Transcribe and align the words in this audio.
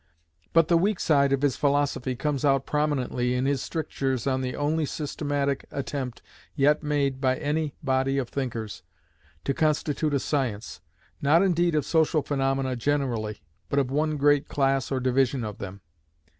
But 0.51 0.67
the 0.67 0.79
weak 0.79 0.99
side 0.99 1.31
of 1.31 1.43
his 1.43 1.57
philosophy 1.57 2.15
comes 2.15 2.43
out 2.43 2.65
prominently 2.65 3.35
in 3.35 3.45
his 3.45 3.61
strictures 3.61 4.25
on 4.25 4.41
the 4.41 4.55
only 4.55 4.83
systematic 4.83 5.63
attempt 5.69 6.23
yet 6.55 6.81
made 6.81 7.21
by 7.21 7.37
any 7.37 7.75
body 7.83 8.17
of 8.17 8.27
thinkers, 8.29 8.81
to 9.43 9.53
constitute 9.53 10.15
a 10.15 10.19
science, 10.19 10.81
not 11.21 11.43
indeed 11.43 11.75
of 11.75 11.85
social 11.85 12.23
phenomena 12.23 12.75
generally, 12.75 13.43
but 13.69 13.77
of 13.77 13.91
one 13.91 14.17
great 14.17 14.47
class 14.47 14.91
or 14.91 14.99
division 14.99 15.43
of 15.43 15.59
them. 15.59 15.81